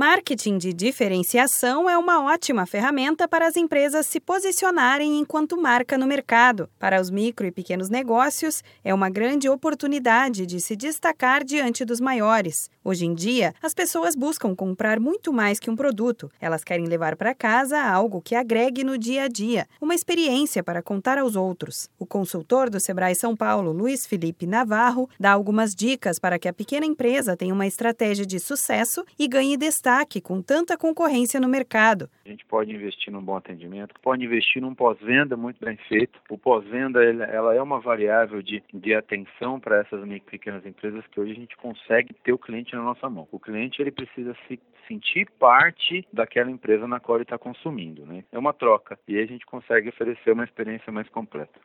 Marketing 0.00 0.58
de 0.58 0.72
diferenciação 0.72 1.90
é 1.90 1.98
uma 1.98 2.22
ótima 2.22 2.64
ferramenta 2.66 3.26
para 3.26 3.48
as 3.48 3.56
empresas 3.56 4.06
se 4.06 4.20
posicionarem 4.20 5.18
enquanto 5.18 5.60
marca 5.60 5.98
no 5.98 6.06
mercado. 6.06 6.70
Para 6.78 7.00
os 7.00 7.10
micro 7.10 7.44
e 7.44 7.50
pequenos 7.50 7.90
negócios, 7.90 8.62
é 8.84 8.94
uma 8.94 9.10
grande 9.10 9.48
oportunidade 9.48 10.46
de 10.46 10.60
se 10.60 10.76
destacar 10.76 11.42
diante 11.42 11.84
dos 11.84 11.98
maiores. 11.98 12.70
Hoje 12.84 13.06
em 13.06 13.12
dia, 13.12 13.52
as 13.60 13.74
pessoas 13.74 14.14
buscam 14.14 14.54
comprar 14.54 15.00
muito 15.00 15.32
mais 15.32 15.58
que 15.58 15.68
um 15.68 15.74
produto. 15.74 16.30
Elas 16.40 16.62
querem 16.62 16.86
levar 16.86 17.16
para 17.16 17.34
casa 17.34 17.82
algo 17.82 18.22
que 18.22 18.36
agregue 18.36 18.84
no 18.84 18.96
dia 18.96 19.24
a 19.24 19.28
dia, 19.28 19.66
uma 19.80 19.96
experiência 19.96 20.62
para 20.62 20.80
contar 20.80 21.18
aos 21.18 21.34
outros. 21.34 21.90
O 21.98 22.06
consultor 22.06 22.70
do 22.70 22.78
Sebrae 22.78 23.16
São 23.16 23.34
Paulo, 23.34 23.72
Luiz 23.72 24.06
Felipe 24.06 24.46
Navarro, 24.46 25.10
dá 25.18 25.32
algumas 25.32 25.74
dicas 25.74 26.20
para 26.20 26.38
que 26.38 26.46
a 26.46 26.52
pequena 26.52 26.86
empresa 26.86 27.36
tenha 27.36 27.52
uma 27.52 27.66
estratégia 27.66 28.24
de 28.24 28.38
sucesso 28.38 29.04
e 29.18 29.26
ganhe 29.26 29.56
destaque 29.56 29.87
destaque 29.88 30.20
com 30.20 30.42
tanta 30.42 30.76
concorrência 30.76 31.40
no 31.40 31.48
mercado. 31.48 32.10
A 32.26 32.28
gente 32.28 32.44
pode 32.44 32.70
investir 32.70 33.10
num 33.10 33.22
bom 33.22 33.36
atendimento, 33.36 33.94
pode 34.02 34.22
investir 34.22 34.60
num 34.60 34.74
pós-venda 34.74 35.34
muito 35.34 35.64
bem 35.64 35.78
feito. 35.88 36.20
O 36.28 36.36
pós-venda 36.36 37.02
ela 37.02 37.54
é 37.54 37.62
uma 37.62 37.80
variável 37.80 38.42
de, 38.42 38.62
de 38.72 38.94
atenção 38.94 39.58
para 39.58 39.78
essas 39.78 40.06
pequenas 40.24 40.64
empresas 40.66 41.06
que 41.06 41.18
hoje 41.18 41.32
a 41.32 41.36
gente 41.36 41.56
consegue 41.56 42.12
ter 42.22 42.32
o 42.32 42.38
cliente 42.38 42.76
na 42.76 42.82
nossa 42.82 43.08
mão. 43.08 43.26
O 43.32 43.40
cliente 43.40 43.80
ele 43.80 43.90
precisa 43.90 44.36
se 44.46 44.60
sentir 44.86 45.26
parte 45.38 46.06
daquela 46.12 46.50
empresa 46.50 46.86
na 46.86 47.00
qual 47.00 47.16
ele 47.16 47.22
está 47.22 47.38
consumindo. 47.38 48.04
Né? 48.04 48.24
É 48.30 48.38
uma 48.38 48.52
troca 48.52 48.98
e 49.08 49.16
aí 49.16 49.22
a 49.22 49.26
gente 49.26 49.46
consegue 49.46 49.88
oferecer 49.88 50.32
uma 50.32 50.44
experiência 50.44 50.92
mais 50.92 51.08
completa. 51.08 51.58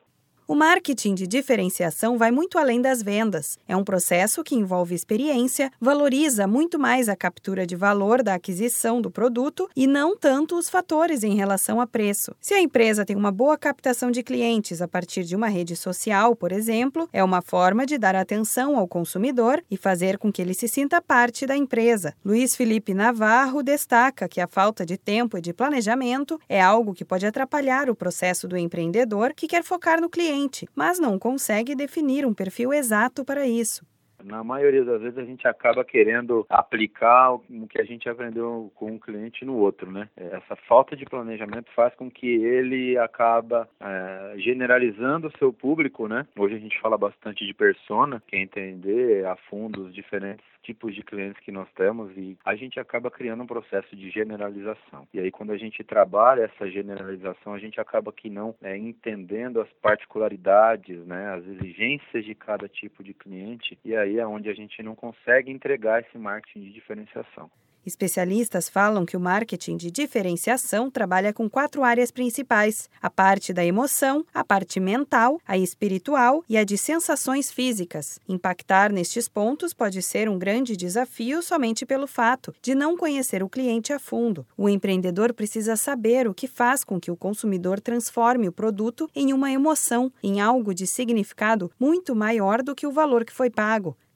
O 0.45 0.55
marketing 0.55 1.15
de 1.15 1.25
diferenciação 1.25 2.17
vai 2.17 2.29
muito 2.29 2.57
além 2.57 2.81
das 2.81 3.01
vendas. 3.01 3.57
É 3.65 3.77
um 3.77 3.83
processo 3.83 4.43
que 4.43 4.55
envolve 4.55 4.93
experiência, 4.93 5.71
valoriza 5.79 6.45
muito 6.45 6.77
mais 6.77 7.07
a 7.07 7.15
captura 7.15 7.65
de 7.65 7.77
valor 7.77 8.21
da 8.21 8.33
aquisição 8.33 9.01
do 9.01 9.09
produto 9.09 9.69
e 9.73 9.87
não 9.87 10.17
tanto 10.17 10.57
os 10.57 10.69
fatores 10.69 11.23
em 11.23 11.33
relação 11.33 11.79
a 11.79 11.87
preço. 11.87 12.35
Se 12.41 12.53
a 12.53 12.59
empresa 12.59 13.05
tem 13.05 13.15
uma 13.15 13.31
boa 13.31 13.57
captação 13.57 14.11
de 14.11 14.21
clientes 14.21 14.81
a 14.81 14.87
partir 14.87 15.23
de 15.23 15.33
uma 15.33 15.47
rede 15.47 15.77
social, 15.77 16.35
por 16.35 16.51
exemplo, 16.51 17.07
é 17.13 17.23
uma 17.23 17.41
forma 17.41 17.85
de 17.85 17.97
dar 17.97 18.13
atenção 18.13 18.77
ao 18.77 18.85
consumidor 18.85 19.63
e 19.71 19.77
fazer 19.77 20.17
com 20.17 20.29
que 20.29 20.41
ele 20.41 20.53
se 20.53 20.67
sinta 20.67 21.01
parte 21.01 21.45
da 21.45 21.55
empresa. 21.55 22.13
Luiz 22.23 22.53
Felipe 22.53 22.93
Navarro 22.93 23.63
destaca 23.63 24.27
que 24.27 24.41
a 24.41 24.47
falta 24.47 24.85
de 24.85 24.97
tempo 24.97 25.37
e 25.37 25.41
de 25.41 25.53
planejamento 25.53 26.37
é 26.49 26.61
algo 26.61 26.93
que 26.93 27.05
pode 27.05 27.25
atrapalhar 27.25 27.89
o 27.89 27.95
processo 27.95 28.45
do 28.45 28.57
empreendedor 28.57 29.33
que 29.33 29.47
quer 29.47 29.63
focar 29.63 30.01
no 30.01 30.09
cliente 30.09 30.32
cliente, 30.33 30.67
mas 30.75 30.97
não 30.97 31.19
consegue 31.19 31.75
definir 31.75 32.25
um 32.25 32.33
perfil 32.33 32.73
exato 32.73 33.23
para 33.23 33.45
isso. 33.47 33.85
Na 34.23 34.43
maioria 34.43 34.83
das 34.83 35.01
vezes 35.01 35.17
a 35.17 35.25
gente 35.25 35.47
acaba 35.47 35.83
querendo 35.83 36.45
aplicar 36.49 37.33
o 37.33 37.67
que 37.69 37.79
a 37.79 37.83
gente 37.83 38.07
aprendeu 38.07 38.71
com 38.75 38.91
um 38.91 38.99
cliente 38.99 39.45
no 39.45 39.55
outro, 39.55 39.91
né? 39.91 40.09
Essa 40.15 40.55
falta 40.67 40.95
de 40.95 41.05
planejamento 41.05 41.71
faz 41.75 41.93
com 41.95 42.09
que 42.09 42.27
ele 42.27 42.97
acaba 42.97 43.67
é, 43.79 44.35
generalizando 44.37 45.27
o 45.27 45.37
seu 45.37 45.51
público, 45.51 46.07
né? 46.07 46.25
Hoje 46.37 46.55
a 46.55 46.59
gente 46.59 46.79
fala 46.79 46.97
bastante 46.97 47.45
de 47.45 47.53
persona, 47.53 48.21
quer 48.27 48.37
entender 48.37 49.25
a 49.25 49.35
fundo 49.35 49.85
os 49.85 49.93
diferentes 49.93 50.45
tipos 50.63 50.95
de 50.95 51.03
clientes 51.03 51.43
que 51.43 51.51
nós 51.51 51.67
temos 51.75 52.15
e 52.17 52.37
a 52.43 52.55
gente 52.55 52.79
acaba 52.79 53.11
criando 53.11 53.43
um 53.43 53.47
processo 53.47 53.95
de 53.95 54.09
generalização. 54.09 55.07
E 55.13 55.19
aí 55.19 55.29
quando 55.29 55.51
a 55.51 55.57
gente 55.57 55.83
trabalha 55.83 56.43
essa 56.43 56.69
generalização, 56.69 57.53
a 57.53 57.59
gente 57.59 57.79
acaba 57.79 58.11
que 58.11 58.29
não 58.29 58.55
é, 58.63 58.77
entendendo 58.77 59.59
as 59.61 59.69
particularidades, 59.81 61.05
né, 61.05 61.33
as 61.33 61.45
exigências 61.45 62.23
de 62.23 62.33
cada 62.33 62.67
tipo 62.67 63.03
de 63.03 63.13
cliente 63.13 63.77
e 63.83 63.95
aí 64.13 64.19
é 64.19 64.27
onde 64.27 64.49
a 64.49 64.53
gente 64.53 64.81
não 64.83 64.95
consegue 64.95 65.51
entregar 65.51 66.01
esse 66.01 66.17
marketing 66.17 66.61
de 66.61 66.73
diferenciação. 66.73 67.49
Especialistas 67.85 68.69
falam 68.69 69.05
que 69.05 69.17
o 69.17 69.19
marketing 69.19 69.75
de 69.75 69.91
diferenciação 69.91 70.89
trabalha 70.89 71.33
com 71.33 71.49
quatro 71.49 71.83
áreas 71.83 72.11
principais: 72.11 72.89
a 73.01 73.09
parte 73.09 73.51
da 73.51 73.65
emoção, 73.65 74.25
a 74.33 74.41
parte 74.41 74.79
mental, 74.79 75.37
a 75.45 75.57
espiritual 75.57 76.43
e 76.47 76.57
a 76.57 76.63
de 76.63 76.77
sensações 76.77 77.51
físicas. 77.51 78.19
Impactar 78.27 78.89
nestes 78.89 79.27
pontos 79.27 79.73
pode 79.73 80.01
ser 80.01 80.29
um 80.29 80.39
grande 80.39 80.77
desafio 80.77 81.41
somente 81.41 81.85
pelo 81.85 82.07
fato 82.07 82.55
de 82.61 82.73
não 82.73 82.95
conhecer 82.95 83.43
o 83.43 83.49
cliente 83.49 83.91
a 83.91 83.99
fundo. 83.99 84.45
O 84.57 84.69
empreendedor 84.69 85.33
precisa 85.33 85.75
saber 85.75 86.25
o 86.25 86.33
que 86.33 86.47
faz 86.47 86.85
com 86.85 87.01
que 87.01 87.11
o 87.11 87.17
consumidor 87.17 87.81
transforme 87.81 88.47
o 88.47 88.53
produto 88.53 89.09
em 89.13 89.33
uma 89.33 89.51
emoção, 89.51 90.09
em 90.23 90.39
algo 90.39 90.73
de 90.73 90.87
significado 90.87 91.69
muito 91.77 92.15
maior 92.15 92.63
do 92.63 92.73
que 92.73 92.87
o 92.87 92.91
valor 92.93 93.25
que 93.25 93.33
foi 93.33 93.49
pago. 93.49 93.97